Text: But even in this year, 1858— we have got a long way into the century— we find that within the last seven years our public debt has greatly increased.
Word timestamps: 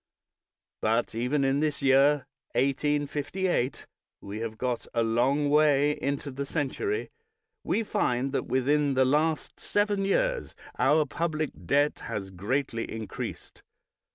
But 0.81 1.13
even 1.13 1.43
in 1.43 1.59
this 1.59 1.83
year, 1.83 2.25
1858— 2.53 3.85
we 4.21 4.39
have 4.39 4.57
got 4.57 4.87
a 4.95 5.03
long 5.03 5.47
way 5.47 5.91
into 5.91 6.31
the 6.31 6.43
century— 6.43 7.11
we 7.71 7.83
find 7.83 8.31
that 8.31 8.47
within 8.47 8.95
the 8.95 9.05
last 9.05 9.59
seven 9.59 10.03
years 10.03 10.55
our 10.79 11.05
public 11.05 11.51
debt 11.67 11.99
has 12.09 12.31
greatly 12.31 12.91
increased. 12.91 13.61